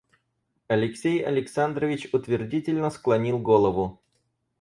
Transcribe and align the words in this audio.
Алексей 0.67 1.23
Александрович 1.23 2.07
утвердительно 2.11 2.89
склонил 2.89 3.37
голову. 3.37 4.01